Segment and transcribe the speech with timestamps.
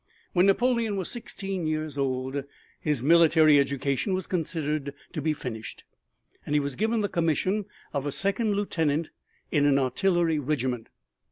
[0.33, 2.43] When Napoleon was sixteen years old,
[2.79, 5.83] his military education was considered to be finished
[6.43, 9.11] and he was given the commission of a second lieutenant
[9.51, 10.89] in an artillery regiment.